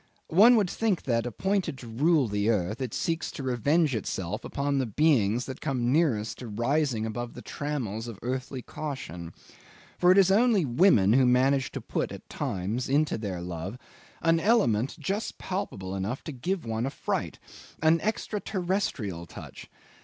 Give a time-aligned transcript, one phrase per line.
[0.29, 4.79] One would think that, appointed to rule on earth, it seeks to revenge itself upon
[4.79, 9.31] the beings that come nearest to rising above the trammels of earthly caution;
[9.99, 13.77] for it is only women who manage to put at times into their love
[14.23, 17.37] an element just palpable enough to give one a fright
[17.83, 19.69] an extra terrestrial touch.